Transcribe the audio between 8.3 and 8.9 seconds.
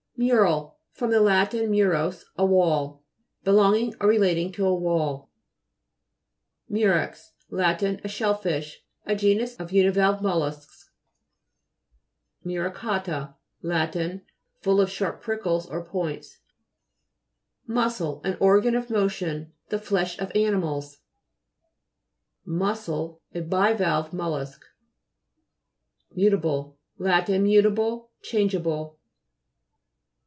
fish.